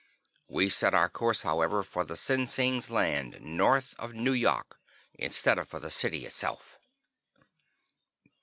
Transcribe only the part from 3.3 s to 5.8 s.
north of Nu yok, instead of for